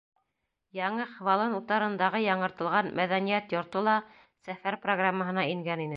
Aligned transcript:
Яңы 0.77 1.03
Хвалын 1.17 1.53
утарындағы 1.57 2.21
яңыртылған 2.23 2.91
мәҙәниәт 3.01 3.55
йорто 3.57 3.87
ла 3.89 3.97
сәфәр 4.49 4.83
программаһына 4.87 5.49
ингән 5.55 5.85
ине. 5.87 5.89